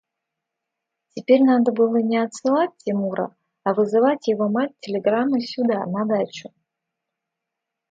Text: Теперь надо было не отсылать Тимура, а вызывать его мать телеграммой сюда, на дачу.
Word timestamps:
Теперь 1.13 1.43
надо 1.43 1.71
было 1.71 1.97
не 1.97 2.17
отсылать 2.17 2.71
Тимура, 2.77 3.35
а 3.63 3.75
вызывать 3.75 4.27
его 4.27 4.49
мать 4.49 4.73
телеграммой 4.79 5.41
сюда, 5.41 5.85
на 5.85 6.07
дачу. 6.07 6.51